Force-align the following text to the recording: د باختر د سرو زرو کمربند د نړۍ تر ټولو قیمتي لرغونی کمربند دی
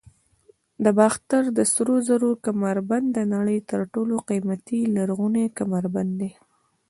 د 0.83 0.85
باختر 0.99 1.43
د 1.57 1.59
سرو 1.73 1.95
زرو 2.07 2.29
کمربند 2.45 3.07
د 3.17 3.19
نړۍ 3.33 3.59
تر 3.71 3.81
ټولو 3.93 4.15
قیمتي 4.29 4.79
لرغونی 4.95 5.45
کمربند 5.59 6.11
دی 6.21 6.31